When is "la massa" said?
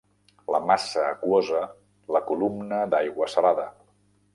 0.55-1.03